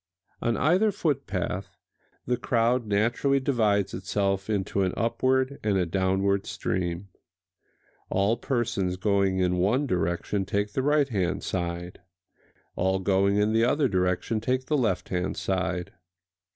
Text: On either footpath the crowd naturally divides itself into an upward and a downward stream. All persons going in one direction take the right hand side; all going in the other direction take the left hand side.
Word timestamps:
On 0.41 0.57
either 0.57 0.91
footpath 0.91 1.77
the 2.25 2.35
crowd 2.35 2.87
naturally 2.87 3.39
divides 3.39 3.93
itself 3.93 4.49
into 4.49 4.81
an 4.81 4.95
upward 4.97 5.59
and 5.63 5.77
a 5.77 5.85
downward 5.85 6.47
stream. 6.47 7.09
All 8.09 8.35
persons 8.35 8.97
going 8.97 9.37
in 9.37 9.57
one 9.57 9.85
direction 9.85 10.43
take 10.43 10.73
the 10.73 10.81
right 10.81 11.09
hand 11.09 11.43
side; 11.43 11.99
all 12.75 12.97
going 12.97 13.35
in 13.37 13.53
the 13.53 13.63
other 13.63 13.87
direction 13.87 14.41
take 14.41 14.65
the 14.65 14.75
left 14.75 15.09
hand 15.09 15.37
side. 15.37 15.93